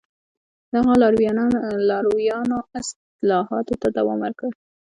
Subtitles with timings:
[0.71, 0.93] د هغه
[1.89, 4.51] لارویانو اصلاحاتو ته دوام ورکړ